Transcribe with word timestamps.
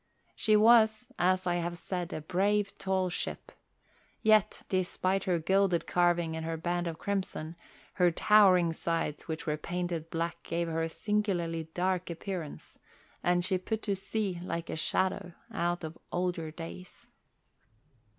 She 0.35 0.55
was, 0.55 1.11
as 1.19 1.45
I 1.45 1.57
have 1.57 1.77
said, 1.77 2.11
a 2.11 2.21
brave 2.21 2.75
tall 2.79 3.09
ship, 3.11 3.51
yet, 4.23 4.63
despite 4.67 5.25
her 5.25 5.37
gilded 5.37 5.85
carving 5.85 6.35
and 6.35 6.43
her 6.43 6.57
band 6.57 6.87
of 6.87 6.97
crimson, 6.97 7.55
her 7.93 8.09
towering 8.09 8.73
sides 8.73 9.27
which 9.27 9.45
were 9.45 9.57
painted 9.57 10.09
black 10.09 10.41
gave 10.41 10.67
her 10.67 10.81
a 10.81 10.89
singularly 10.89 11.65
dark 11.75 12.09
appearance, 12.09 12.79
and 13.21 13.45
she 13.45 13.59
put 13.59 13.83
to 13.83 13.95
sea 13.95 14.41
like 14.43 14.71
a 14.71 14.75
shadow 14.75 15.33
out 15.53 15.83
of 15.83 15.99
older 16.11 16.49
days. 16.49 17.05